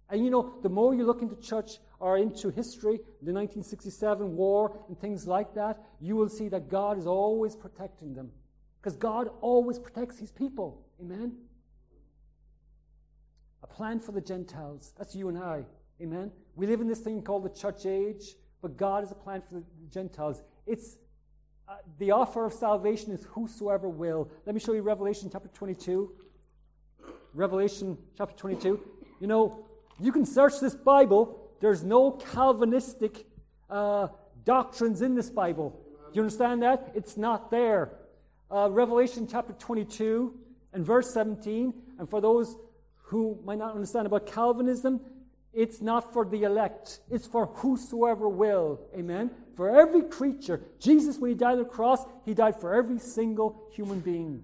[0.09, 4.77] And you know, the more you look into church or into history, the 1967 war
[4.89, 8.29] and things like that, you will see that God is always protecting them.
[8.81, 10.85] Because God always protects his people.
[10.99, 11.33] Amen?
[13.63, 14.93] A plan for the Gentiles.
[14.97, 15.63] That's you and I.
[16.01, 16.31] Amen?
[16.55, 19.53] We live in this thing called the church age, but God has a plan for
[19.53, 20.41] the Gentiles.
[20.65, 20.97] It's
[21.71, 24.29] uh, the offer of salvation is whosoever will.
[24.45, 26.11] Let me show you Revelation chapter 22.
[27.33, 28.77] Revelation chapter 22.
[29.21, 29.65] You know,
[29.97, 31.39] you can search this Bible.
[31.61, 33.25] There's no Calvinistic
[33.69, 34.09] uh,
[34.43, 35.79] doctrines in this Bible.
[36.11, 36.91] Do you understand that?
[36.93, 37.93] It's not there.
[38.53, 40.33] Uh, Revelation chapter 22
[40.73, 41.73] and verse 17.
[41.99, 42.57] And for those
[42.97, 44.99] who might not understand about Calvinism,
[45.53, 48.79] it's not for the elect, it's for whosoever will.
[48.95, 49.31] Amen?
[49.55, 50.61] For every creature.
[50.79, 54.43] Jesus, when he died on the cross, he died for every single human being.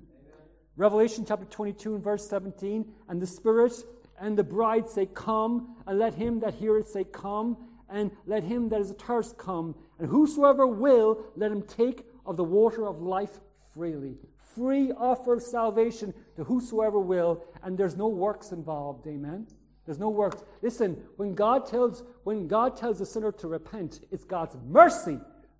[0.76, 2.86] Revelation chapter 22 and verse 17.
[3.08, 3.74] And the Spirit
[4.20, 7.58] and the bride say, Come, and let him that heareth say, Come,
[7.90, 9.76] and let him that is athirst come.
[10.00, 13.40] And whosoever will, let him take of the water of life
[13.74, 14.18] freely.
[14.56, 19.08] Free offer of salvation to whosoever will, and there's no works involved.
[19.08, 19.48] Amen.
[19.88, 20.44] There's no works.
[20.62, 25.18] Listen, when God tells when God tells a sinner to repent, it's God's mercy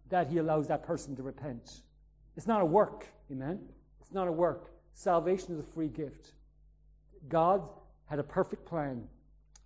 [0.10, 1.82] that He allows that person to repent.
[2.36, 3.08] It's not a work.
[3.32, 3.60] Amen.
[4.02, 4.74] It's not a work.
[4.94, 6.34] Salvation is a free gift.
[7.30, 7.70] God
[8.06, 9.04] had a perfect plan,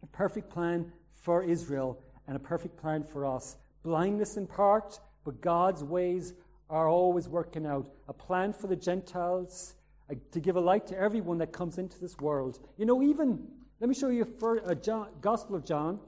[0.03, 3.57] a perfect plan for Israel, and a perfect plan for us.
[3.81, 6.33] Blindness in part, but God's ways
[6.69, 7.89] are always working out.
[8.07, 9.73] A plan for the Gentiles,
[10.09, 12.59] uh, to give a light to everyone that comes into this world.
[12.77, 13.47] You know, even
[13.81, 15.99] let me show you for, a uh, John, Gospel of John.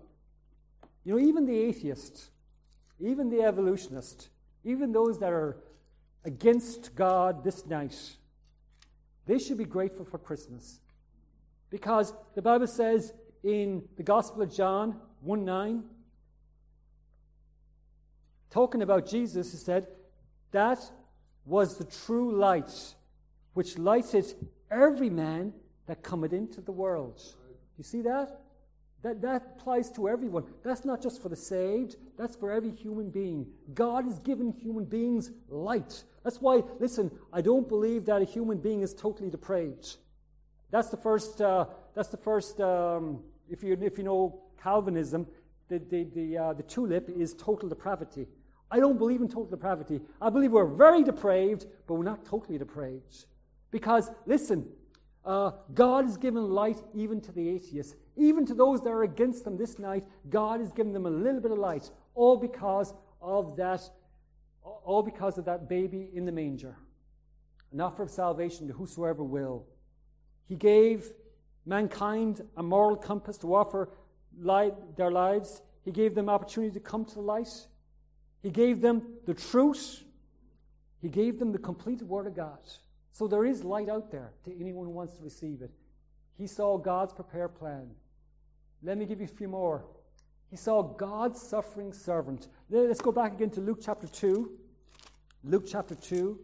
[1.04, 2.30] You know, even the atheist,
[3.00, 4.30] even the evolutionist,
[4.64, 5.58] even those that are
[6.24, 7.98] against God this night,
[9.26, 10.82] they should be grateful for Christmas.
[11.72, 13.12] Because the Bible says
[13.44, 15.84] in the Gospel of John 1 9,
[18.52, 19.88] talking about Jesus, he said,
[20.52, 20.80] that
[21.44, 22.94] was the true light
[23.56, 24.32] which lighted
[24.70, 25.54] every man
[25.88, 27.20] that cometh into the world.
[27.78, 28.40] You see that?
[29.04, 30.46] That, that applies to everyone.
[30.64, 33.48] That's not just for the saved, that's for every human being.
[33.74, 36.06] God has given human beings light.
[36.24, 39.98] That's why, listen, I don't believe that a human being is totally depraved.
[40.72, 45.28] That's the first, uh, that's the first um, if, you, if you know Calvinism,
[45.68, 48.28] the, the, the, uh, the tulip is total depravity.
[48.72, 50.00] I don't believe in total depravity.
[50.22, 53.26] I believe we're very depraved, but we're not totally depraved.
[53.70, 54.68] Because, listen,
[55.26, 59.46] uh, God has given light even to the atheists, even to those that are against
[59.46, 60.04] them this night.
[60.30, 63.82] God has given them a little bit of light, all because of that,
[64.64, 66.76] all because of that baby in the manger,
[67.72, 69.66] an offer of salvation to whosoever will.
[70.48, 71.14] He gave
[71.66, 73.90] mankind a moral compass to offer
[74.38, 75.62] their lives.
[75.86, 77.48] He gave them opportunity to come to the light.
[78.42, 80.04] He gave them the truth.
[81.02, 82.60] He gave them the complete Word of God.
[83.14, 85.72] So there is light out there to anyone who wants to receive it.
[86.36, 87.92] He saw God's prepared plan.
[88.82, 89.86] Let me give you a few more.
[90.50, 92.48] He saw God's suffering servant.
[92.72, 94.52] Let's go back again to Luke chapter 2.
[95.44, 96.40] Luke chapter 2.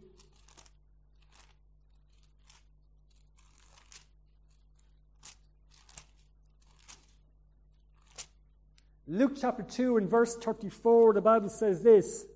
[9.08, 12.26] Luke chapter 2 and verse 34, the Bible says this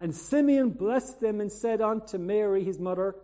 [0.00, 3.16] And Simeon blessed them and said unto Mary, his mother,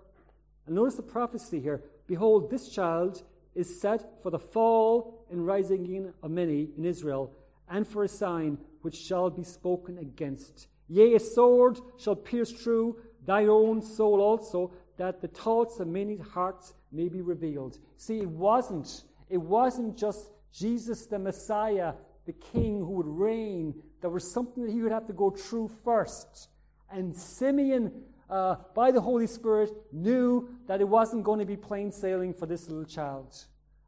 [0.71, 3.25] and notice the prophecy here Behold, this child
[3.57, 7.33] is set for the fall and rising again of many in Israel,
[7.69, 10.69] and for a sign which shall be spoken against.
[10.87, 16.17] Yea, a sword shall pierce through thy own soul also, that the thoughts of many
[16.19, 17.77] hearts may be revealed.
[17.97, 21.95] See, it wasn't, it wasn't just Jesus the Messiah
[22.27, 25.69] the king who would reign, there was something that he would have to go through
[25.83, 26.49] first.
[26.93, 27.91] And Simeon,
[28.31, 32.47] uh, by the Holy Spirit, knew that it wasn't going to be plain sailing for
[32.47, 33.37] this little child.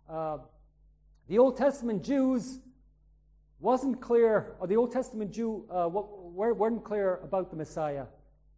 [0.09, 0.39] Uh,
[1.29, 2.59] the Old Testament Jews
[3.61, 8.07] wasn't clear, or the Old Testament Jew uh, weren't clear about the Messiah.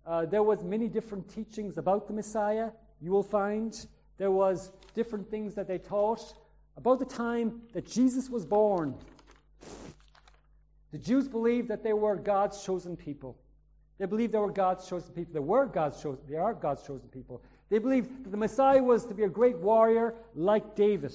[0.07, 2.70] Uh, there was many different teachings about the Messiah.
[3.01, 6.35] You will find there was different things that they taught
[6.77, 8.94] about the time that Jesus was born.
[10.92, 13.37] The Jews believed that they were God's chosen people.
[13.98, 15.35] They believed they were God's chosen people.
[15.35, 16.24] They were God's chosen.
[16.28, 17.42] They are God's chosen people.
[17.68, 21.14] They believed that the Messiah was to be a great warrior like David.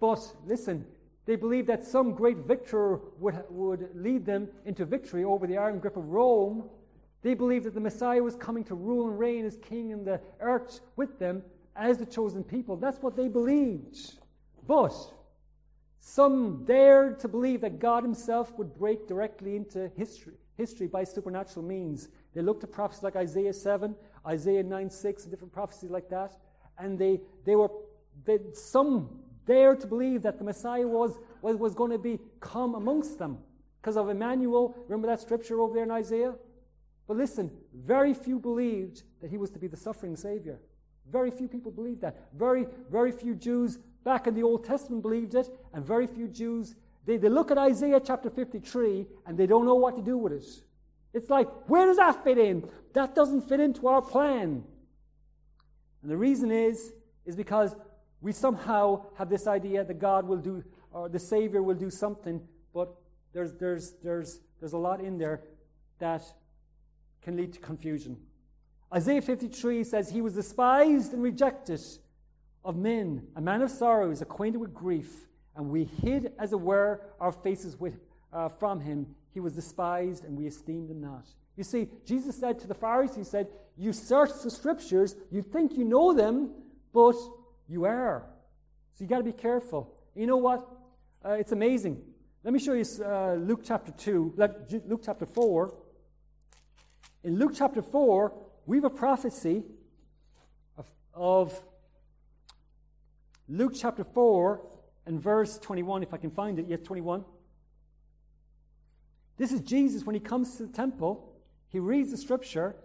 [0.00, 0.84] But listen,
[1.26, 5.78] they believed that some great victor would, would lead them into victory over the iron
[5.78, 6.68] grip of Rome.
[7.22, 10.20] They believed that the Messiah was coming to rule and reign as king in the
[10.40, 11.42] earth with them
[11.74, 12.76] as the chosen people.
[12.76, 14.18] That's what they believed.
[14.66, 14.94] But
[16.06, 21.64] some dared to believe that God Himself would break directly into history, history by supernatural
[21.64, 22.08] means.
[22.34, 26.36] They looked at prophecies like Isaiah 7, Isaiah 9 6, and different prophecies like that.
[26.78, 27.70] And they, they were,
[28.26, 32.74] they, some dared to believe that the Messiah was, was, was going to be come
[32.74, 33.38] amongst them
[33.80, 34.76] because of Emmanuel.
[34.86, 36.34] Remember that scripture over there in Isaiah?
[37.08, 40.60] But listen, very few believed that he was to be the suffering Savior.
[41.10, 42.28] Very few people believed that.
[42.36, 46.74] Very, very few Jews back in the Old Testament believed it, and very few Jews,
[47.06, 50.32] they, they look at Isaiah chapter 53 and they don't know what to do with
[50.32, 50.46] it.
[51.12, 52.68] It's like, where does that fit in?
[52.92, 54.64] That doesn't fit into our plan.
[56.02, 56.92] And the reason is,
[57.24, 57.74] is because
[58.20, 62.40] we somehow have this idea that God will do, or the Savior will do something,
[62.72, 62.94] but
[63.32, 65.42] there's, there's, there's, there's a lot in there
[65.98, 66.22] that
[67.22, 68.16] can lead to confusion.
[68.92, 71.80] Isaiah 53 says, He was despised and rejected
[72.64, 77.00] of men, a man of sorrows, acquainted with grief, and we hid, as it were,
[77.20, 78.00] our faces with,
[78.32, 79.06] uh, from him.
[79.32, 81.26] He was despised, and we esteemed him not.
[81.56, 85.76] You see, Jesus said to the Pharisees, He said, You search the scriptures, you think
[85.76, 86.50] you know them,
[86.92, 87.14] but
[87.68, 88.24] you err.
[88.94, 89.94] So you got to be careful.
[90.14, 90.66] You know what?
[91.24, 92.02] Uh, it's amazing.
[92.42, 94.34] Let me show you uh, Luke chapter 2,
[94.86, 95.74] Luke chapter 4.
[97.24, 98.32] In Luke chapter 4,
[98.66, 99.62] we have a prophecy
[100.76, 101.62] of, of
[103.48, 104.60] Luke chapter 4
[105.06, 106.66] and verse 21, if I can find it.
[106.68, 107.24] Yes, 21.
[109.36, 111.32] This is Jesus when he comes to the temple.
[111.68, 112.76] He reads the scripture,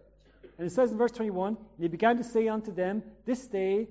[0.57, 3.87] and it says in verse 21 And he began to say unto them, This day,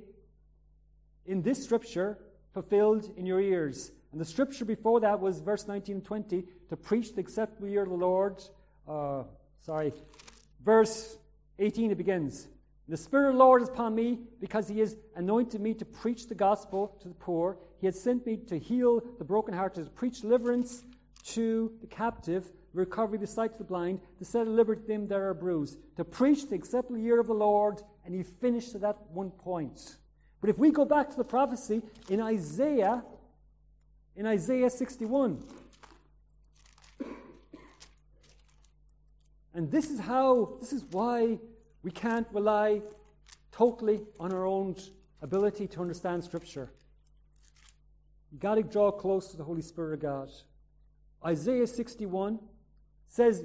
[1.25, 2.19] in this scripture,
[2.53, 3.93] fulfilled in your ears.
[4.13, 7.83] And the scripture before that was verse 19 and 20 to preach the acceptable year
[7.83, 8.43] of the Lord.
[8.87, 9.23] Uh,
[9.61, 9.93] sorry.
[10.65, 11.17] Verse
[11.59, 12.49] 18, it begins
[12.89, 16.27] the Spirit of the Lord is upon me because He has anointed me to preach
[16.27, 17.59] the gospel to the poor.
[17.81, 20.85] He has sent me to heal the brokenhearted, to preach deliverance
[21.27, 25.19] to the captive, recovery the sight to the blind, to set at liberty them that
[25.19, 27.83] are bruised, to preach the acceptable year of the Lord.
[28.05, 29.97] And he finished at that one point.
[30.41, 33.05] But if we go back to the prophecy in Isaiah,
[34.17, 35.45] in Isaiah 61.
[39.53, 41.39] And this is how, this is why
[41.83, 42.83] we can't rely
[43.53, 44.77] totally on our own
[45.23, 46.71] ability to understand Scripture.
[48.31, 50.31] You've got to draw close to the Holy Spirit of God.
[51.25, 52.39] Isaiah 61
[53.09, 53.45] says,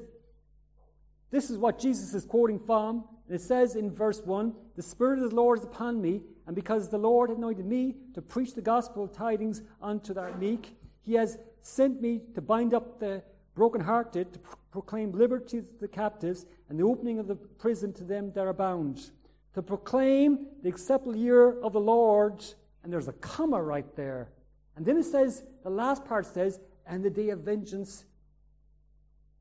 [1.33, 3.05] this is what Jesus is quoting from.
[3.27, 6.55] And it says in verse 1 The Spirit of the Lord is upon me, and
[6.55, 11.39] because the Lord anointed me to preach the gospel tidings unto the meek, he has
[11.63, 13.23] sent me to bind up the
[13.55, 14.39] brokenhearted, to
[14.71, 18.53] proclaim liberty to the captives, and the opening of the prison to them that are
[18.53, 19.11] bound,
[19.53, 22.43] to proclaim the acceptable year of the Lord.
[22.83, 24.29] And there's a comma right there.
[24.75, 28.05] And then it says, the last part says, and the day of vengeance,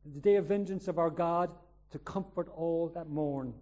[0.05, 1.51] the day of vengeance of our God
[1.91, 3.55] to comfort all that mourn.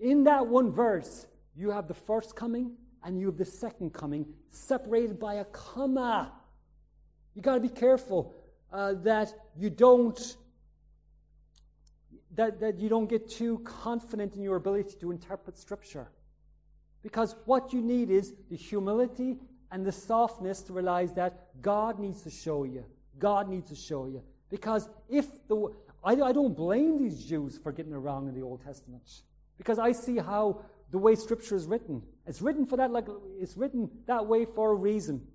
[0.00, 2.72] In that one verse, you have the first coming
[3.04, 6.32] and you have the second coming, separated by a comma.
[7.34, 8.34] You got to be careful
[8.72, 10.36] uh, that you don't
[12.34, 16.08] that, that you don't get too confident in your ability to interpret Scripture.
[17.02, 19.36] Because what you need is the humility
[19.72, 22.84] and the softness to realize that God needs to show you.
[23.18, 24.22] God needs to show you.
[24.50, 25.74] Because if the.
[26.04, 29.02] I, I don't blame these Jews for getting it wrong in the Old Testament.
[29.56, 32.02] Because I see how the way Scripture is written.
[32.24, 33.06] It's written for that, like
[33.40, 35.26] it's written that way for a reason.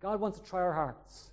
[0.00, 1.30] God wants to try our hearts.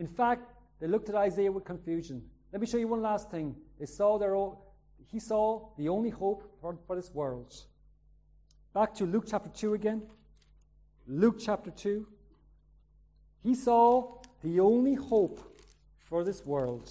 [0.00, 2.22] In fact, they looked at Isaiah with confusion.
[2.52, 3.54] Let me show you one last thing.
[3.78, 4.56] They saw their own,
[5.12, 7.54] he saw the only hope for, for this world.
[8.72, 10.02] Back to Luke chapter 2 again.
[11.06, 12.06] Luke chapter 2.
[13.42, 15.60] He saw the only hope
[15.98, 16.90] for this world.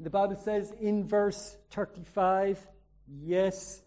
[0.00, 2.66] The Bible says in verse 35,
[3.22, 3.82] Yes,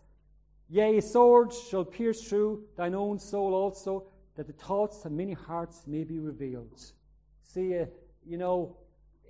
[0.71, 5.33] yea, a sword shall pierce through thine own soul also, that the thoughts of many
[5.33, 6.81] hearts may be revealed.
[7.43, 7.85] See, uh,
[8.25, 8.77] you know,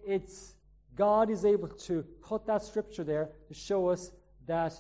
[0.06, 0.54] it's
[0.96, 4.12] God is able to put that scripture there to show us
[4.46, 4.74] that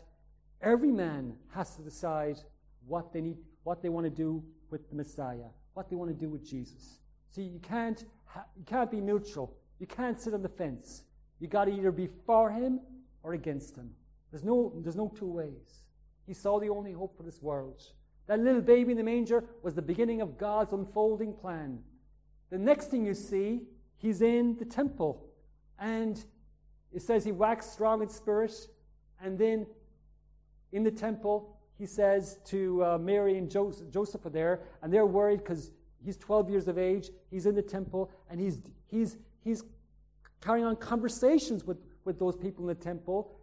[0.61, 2.37] every man has to decide
[2.85, 6.15] what they need, what they want to do with the Messiah, what they want to
[6.15, 6.99] do with Jesus.
[7.29, 9.55] See, you can't, ha- you can't be neutral.
[9.79, 11.03] You can't sit on the fence.
[11.39, 12.81] You got to either be for him
[13.23, 13.89] or against him.
[14.31, 15.81] There's no, there's no two ways.
[16.31, 17.83] He saw the only hope for this world.
[18.27, 21.79] That little baby in the manger was the beginning of God's unfolding plan.
[22.49, 23.63] The next thing you see,
[23.97, 25.27] he's in the temple.
[25.77, 26.23] And
[26.93, 28.53] it says he waxed strong in spirit.
[29.21, 29.67] And then
[30.71, 35.05] in the temple, he says to uh, Mary and Joseph, Joseph are there, and they're
[35.05, 37.09] worried because he's 12 years of age.
[37.29, 39.65] He's in the temple, and he's, he's, he's
[40.39, 43.35] carrying on conversations with, with those people in the temple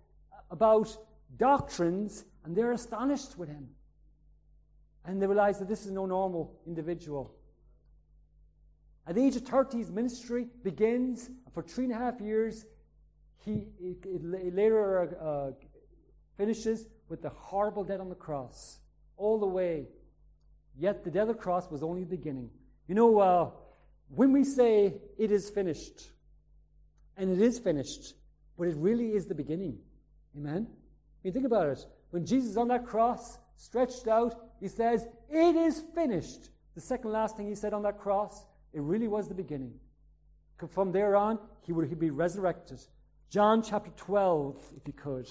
[0.50, 0.96] about
[1.36, 3.68] doctrines, and they're astonished with him.
[5.04, 7.34] And they realize that this is no normal individual.
[9.06, 12.64] At the age of 30, his ministry begins, and for three and a half years,
[13.44, 13.66] he
[14.22, 15.50] later uh,
[16.38, 18.80] finishes with the horrible death on the cross,
[19.18, 19.86] all the way.
[20.78, 22.48] Yet the death of the cross was only the beginning.
[22.86, 23.50] You know, uh,
[24.08, 26.12] when we say it is finished,
[27.14, 28.14] and it is finished,
[28.56, 29.80] but it really is the beginning.
[30.34, 30.66] Amen?
[30.66, 31.86] I mean, think about it.
[32.10, 36.50] When Jesus on that cross, stretched out, he says, It is finished.
[36.74, 39.74] The second last thing he said on that cross, it really was the beginning.
[40.70, 42.80] From there on, he would be resurrected.
[43.30, 45.28] John chapter 12, if you could.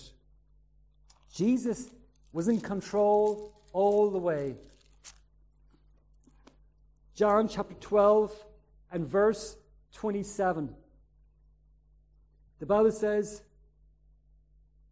[1.33, 1.89] Jesus
[2.31, 4.55] was in control all the way.
[7.15, 8.31] John chapter 12
[8.91, 9.57] and verse
[9.93, 10.73] 27.
[12.59, 13.41] The Bible says,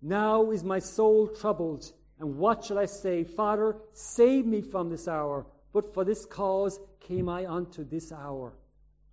[0.06, 3.24] Now is my soul troubled, and what shall I say?
[3.24, 5.48] Father, save me from this hour.
[5.74, 8.54] But for this cause came I unto this hour.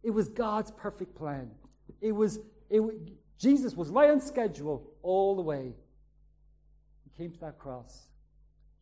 [0.02, 1.50] It was God's perfect plan.
[2.02, 2.82] It was, it,
[3.38, 5.72] Jesus was right on schedule all the way
[7.04, 8.08] He came to that cross.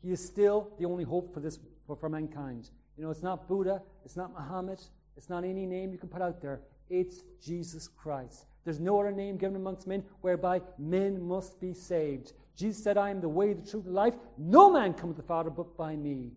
[0.02, 2.70] He is still the only hope for this for, for mankind.
[2.96, 4.80] You know, it's not Buddha, it's not Muhammad,
[5.16, 6.60] it's not any name you can put out there.
[6.88, 8.46] It's Jesus Christ.
[8.70, 12.34] There's no other name given amongst men whereby men must be saved.
[12.54, 14.14] Jesus said, I am the way, the truth, the life.
[14.38, 16.30] No man cometh to the Father but by me.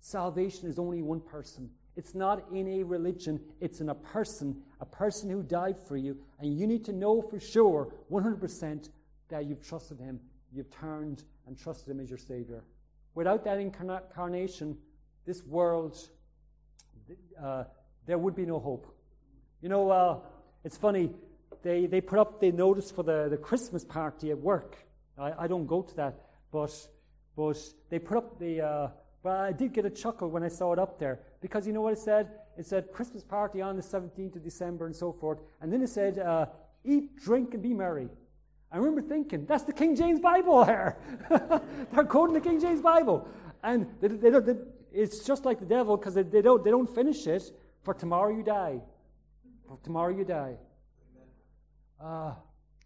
[0.00, 1.68] Salvation is only one person.
[1.94, 6.16] It's not in a religion, it's in a person, a person who died for you.
[6.38, 8.88] And you need to know for sure, 100%,
[9.28, 10.20] that you've trusted him
[10.52, 12.64] you've turned and trusted Him as your Savior.
[13.14, 14.76] Without that incarnation,
[15.26, 15.98] this world,
[17.42, 17.64] uh,
[18.06, 18.94] there would be no hope.
[19.60, 20.18] You know, uh,
[20.64, 21.10] it's funny,
[21.62, 24.76] they, they put up the notice for the, the Christmas party at work.
[25.16, 26.14] I, I don't go to that,
[26.52, 26.70] but
[27.38, 27.56] But
[27.88, 28.88] they put up the, uh,
[29.22, 31.82] but I did get a chuckle when I saw it up there because you know
[31.82, 32.30] what it said?
[32.58, 35.38] It said Christmas party on the 17th of December and so forth.
[35.60, 36.46] And then it said, uh,
[36.84, 38.08] eat, drink, and be merry.
[38.72, 40.98] I remember thinking, that's the King James Bible there.
[41.92, 43.28] They're quoting the King James Bible.
[43.62, 44.56] And they, they, they,
[44.92, 47.44] it's just like the devil because they, they, don't, they don't finish it
[47.84, 48.80] for tomorrow you die.
[49.68, 50.56] For tomorrow you die.
[52.00, 52.32] Uh,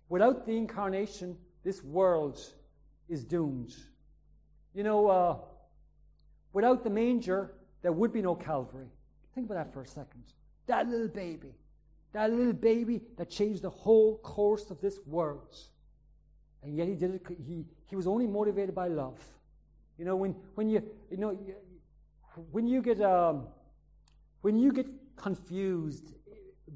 [0.08, 2.40] without the incarnation, this world
[3.08, 3.74] is doomed.
[4.74, 5.36] You know, uh,
[6.52, 8.88] without the manger, there would be no Calvary.
[9.34, 10.24] Think about that for a second.
[10.66, 11.54] That little baby,
[12.12, 15.56] that little baby that changed the whole course of this world.
[16.62, 19.18] And yet he did it, he, he was only motivated by love.
[19.98, 21.36] You know, when, when you, you know,
[22.50, 23.48] when you get, um,
[24.40, 24.86] when you get
[25.16, 26.14] confused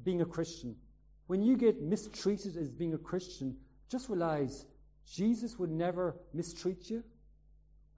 [0.03, 0.75] being a Christian,
[1.27, 3.55] when you get mistreated as being a Christian,
[3.89, 4.65] just realize
[5.05, 7.03] Jesus would never mistreat you.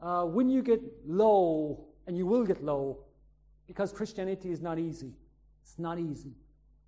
[0.01, 2.99] Uh, when you get low, and you will get low,
[3.67, 5.13] because Christianity is not easy.
[5.61, 6.33] It's not easy.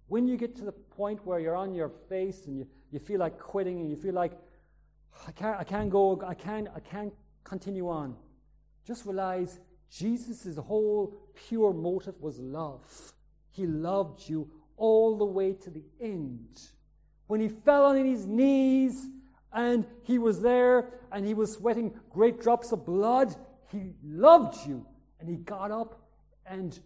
[0.07, 3.19] When you get to the point where you're on your face and you, you feel
[3.19, 4.33] like quitting and you feel like,
[5.27, 7.13] I can't, I can't go, I can't, I can't
[7.43, 8.15] continue on,
[8.85, 9.59] just realize
[9.91, 12.81] Jesus' whole pure motive was love.
[13.51, 16.61] He loved you all the way to the end.
[17.27, 19.07] When he fell on his knees
[19.53, 23.35] and he was there and he was sweating great drops of blood,
[23.71, 24.85] he loved you.
[25.19, 26.01] And he got up
[26.45, 26.77] and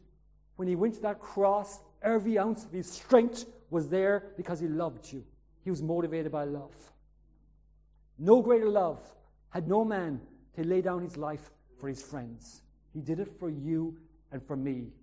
[0.56, 4.68] when he went to that cross, every ounce of his strength was there because he
[4.68, 5.24] loved you.
[5.64, 6.76] He was motivated by love.
[8.18, 9.00] No greater love
[9.50, 10.22] had no man
[10.56, 12.62] to lay down his life for his friends.
[12.94, 13.98] He did it for you
[14.32, 14.94] and for me.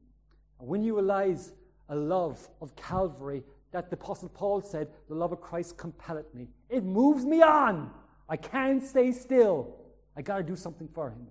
[0.58, 1.52] And when you realize
[1.88, 6.48] a love of Calvary that the Apostle Paul said, the love of Christ compelleth me.
[6.68, 7.90] It moves me on.
[8.28, 9.76] I can't stay still.
[10.16, 11.26] I got to do something for him.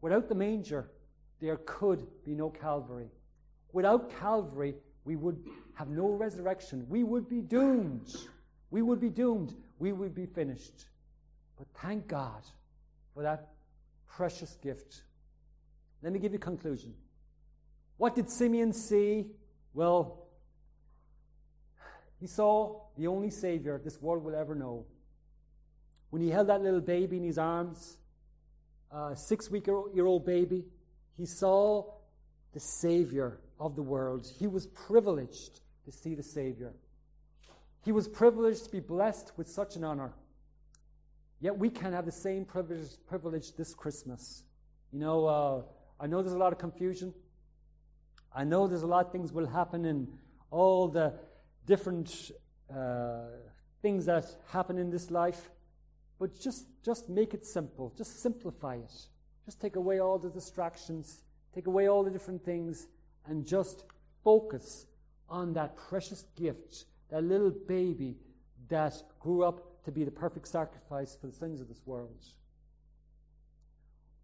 [0.00, 0.90] Without the manger,
[1.40, 3.10] there could be no Calvary.
[3.72, 4.74] Without Calvary,
[5.04, 5.38] we would
[5.74, 6.86] have no resurrection.
[6.88, 8.14] We would be doomed.
[8.70, 9.54] We would be doomed.
[9.78, 10.86] We would be finished.
[11.58, 12.42] But thank God
[13.14, 13.48] for that
[14.06, 15.02] precious gift.
[16.02, 16.94] Let me give you a conclusion.
[17.96, 19.26] What did Simeon see
[19.76, 20.26] well,
[22.18, 24.86] he saw the only Savior this world will ever know.
[26.08, 27.98] When he held that little baby in his arms,
[28.90, 30.64] a six week year old baby,
[31.18, 31.84] he saw
[32.54, 34.26] the Savior of the world.
[34.38, 36.72] He was privileged to see the Savior.
[37.84, 40.14] He was privileged to be blessed with such an honor.
[41.38, 44.42] Yet we can have the same privilege, privilege this Christmas.
[44.90, 45.62] You know, uh,
[46.00, 47.12] I know there's a lot of confusion.
[48.36, 50.08] I know there's a lot of things will happen in
[50.50, 51.14] all the
[51.64, 52.32] different
[52.70, 53.28] uh,
[53.80, 55.50] things that happen in this life,
[56.18, 57.94] but just, just make it simple.
[57.96, 58.92] Just simplify it.
[59.46, 61.22] Just take away all the distractions,
[61.54, 62.88] take away all the different things,
[63.26, 63.84] and just
[64.22, 64.84] focus
[65.30, 68.16] on that precious gift, that little baby
[68.68, 72.22] that grew up to be the perfect sacrifice for the sins of this world.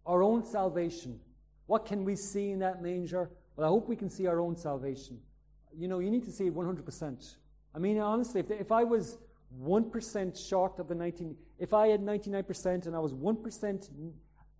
[0.05, 1.19] Our own salvation.
[1.65, 3.31] What can we see in that manger?
[3.55, 5.19] Well, I hope we can see our own salvation.
[5.77, 7.35] You know, you need to see it 100%.
[7.75, 9.17] I mean, honestly, if, if I was
[9.61, 13.89] 1% short of the 19, if I had 99% and I was 1%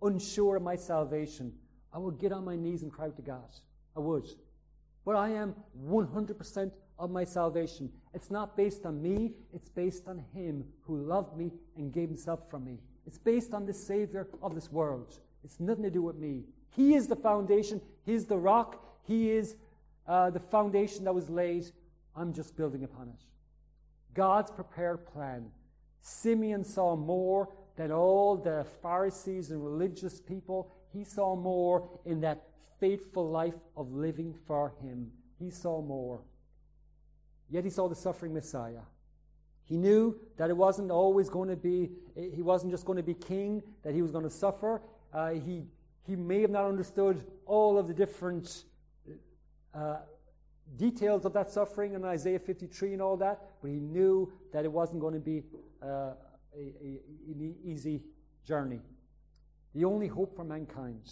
[0.02, 1.52] unsure of my salvation,
[1.92, 3.48] I would get on my knees and cry out to God.
[3.96, 4.26] I would.
[5.04, 5.54] But I am
[5.86, 7.90] 100% of my salvation.
[8.12, 12.40] It's not based on me, it's based on Him who loved me and gave Himself
[12.50, 12.78] for me.
[13.06, 15.18] It's based on the Savior of this world.
[15.44, 16.44] It's nothing to do with me.
[16.74, 19.56] He is the foundation, He's the rock, He is
[20.06, 21.66] uh, the foundation that was laid.
[22.16, 23.24] I'm just building upon it.
[24.14, 25.50] God's prepared plan.
[26.00, 30.70] Simeon saw more than all the Pharisees and religious people.
[30.92, 32.44] He saw more in that
[32.78, 35.10] faithful life of living for Him.
[35.38, 36.20] He saw more.
[37.50, 38.82] Yet he saw the suffering Messiah.
[39.64, 43.14] He knew that it wasn't always going to be, he wasn't just going to be
[43.14, 44.82] king, that he was going to suffer.
[45.12, 45.62] Uh, he
[46.06, 48.64] he may have not understood all of the different
[49.74, 49.96] uh,
[50.76, 54.72] details of that suffering in Isaiah 53 and all that, but he knew that it
[54.72, 55.42] wasn't going to be
[55.82, 56.12] uh,
[56.54, 58.02] an easy
[58.46, 58.80] journey.
[59.74, 61.10] The only hope for mankind.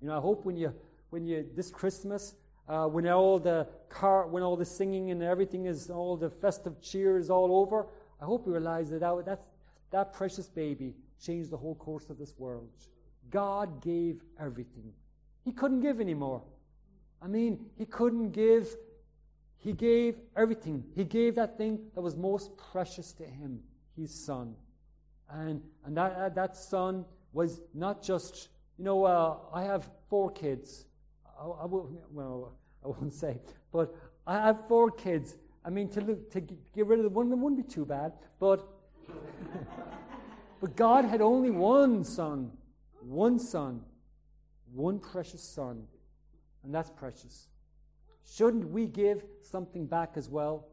[0.00, 0.72] You know, I hope when you,
[1.10, 2.34] when you this Christmas,
[2.68, 6.80] uh, when all the car, when all the singing and everything is, all the festive
[6.80, 7.86] cheer is all over,
[8.20, 9.44] I hope you realize that that,
[9.90, 12.70] that precious baby changed the whole course of this world.
[13.30, 14.92] God gave everything.
[15.44, 16.42] He couldn't give anymore.
[17.20, 18.76] I mean, he couldn't give,
[19.56, 20.84] he gave everything.
[20.94, 23.60] He gave that thing that was most precious to him,
[23.96, 24.54] his son.
[25.30, 28.48] And, and that, that son was not just,
[28.78, 30.84] you know, uh, I have four kids.
[31.38, 32.52] I, I will, well,
[32.84, 33.40] I won't say,
[33.72, 33.94] but
[34.26, 35.36] I have four kids.
[35.64, 38.12] I mean, to, look, to get rid of one of them wouldn't be too bad,
[38.38, 38.68] but,
[40.60, 42.52] but God had only one son,
[43.04, 43.82] one son,
[44.72, 45.84] one precious son,
[46.64, 47.48] and that's precious.
[48.26, 50.66] Shouldn't we give something back as well?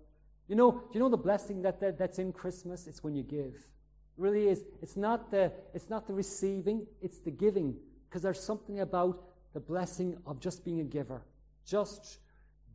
[0.48, 2.88] You know, you know the blessing that, that that's in Christmas?
[2.88, 3.56] It's when you give.
[3.56, 4.64] It really is.
[4.82, 7.76] It's not the it's not the receiving, it's the giving.
[8.10, 9.24] Because there's something about
[9.54, 11.22] the blessing of just being a giver.
[11.66, 12.20] Just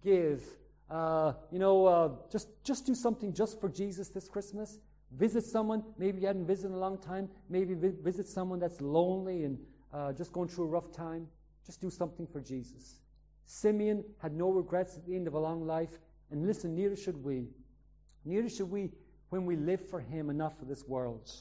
[0.02, 0.42] give.
[0.90, 4.78] Uh, you know, uh, just just do something just for Jesus this Christmas.
[5.12, 7.28] Visit someone maybe you hadn't visited in a long time.
[7.48, 9.58] Maybe vi- visit someone that's lonely and
[9.92, 11.28] uh, just going through a rough time.
[11.64, 13.00] Just do something for Jesus.
[13.44, 15.98] Simeon had no regrets at the end of a long life,
[16.30, 17.46] and listen, neither should we.
[18.24, 18.90] Neither should we
[19.30, 21.32] when we live for Him not for this world.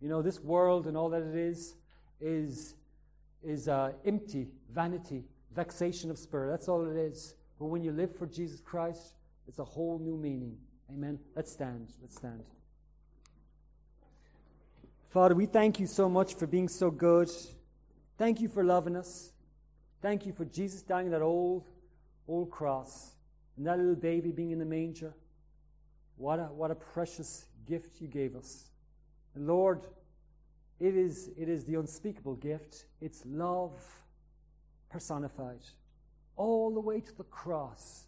[0.00, 1.74] You know, this world and all that it is
[2.20, 2.74] is,
[3.42, 6.50] is uh, empty, vanity, vexation of spirit.
[6.50, 7.34] That's all it is.
[7.58, 9.14] But when you live for Jesus Christ,
[9.48, 10.56] it's a whole new meaning.
[10.90, 11.18] Amen.
[11.34, 11.92] Let's stand.
[12.00, 12.44] Let's stand.
[15.18, 17.28] Father, we thank you so much for being so good.
[18.18, 19.32] Thank you for loving us.
[20.00, 21.64] Thank you for Jesus dying on that old,
[22.28, 23.16] old cross
[23.56, 25.12] and that little baby being in the manger.
[26.18, 28.70] What a, what a precious gift you gave us.
[29.34, 29.80] And Lord,
[30.78, 32.84] it is, it is the unspeakable gift.
[33.00, 33.72] It's love
[34.88, 35.64] personified
[36.36, 38.04] all the way to the cross.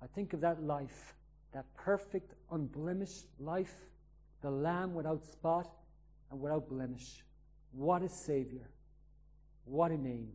[0.00, 1.16] I think of that life,
[1.52, 3.74] that perfect, unblemished life,
[4.40, 5.68] the Lamb without spot
[6.30, 7.22] and without blemish.
[7.72, 8.68] What a Savior.
[9.64, 10.32] What a name.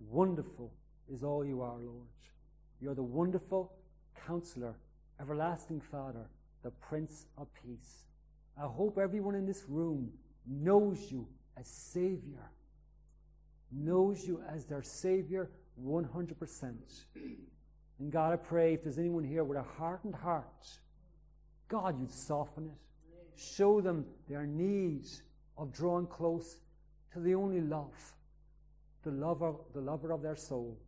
[0.00, 0.72] Wonderful
[1.12, 2.06] is all you are, Lord.
[2.80, 3.72] You're the wonderful
[4.26, 4.76] counselor
[5.20, 6.26] everlasting Father,
[6.62, 8.04] the Prince of Peace.
[8.56, 10.10] I hope everyone in this room
[10.46, 11.26] knows you
[11.56, 12.50] as Savior,
[13.72, 15.50] knows you as their Savior
[15.84, 16.74] 100%.
[17.98, 20.66] And God, I pray if there's anyone here with a hardened heart,
[21.68, 22.78] God, you'd soften it.
[23.36, 25.06] Show them their need
[25.58, 26.56] of drawing close
[27.12, 28.14] to the only love,
[29.02, 30.78] the lover, the lover of their soul.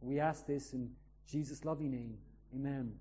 [0.00, 0.90] We ask this in
[1.26, 2.16] Jesus' loving name.
[2.54, 2.94] Amen.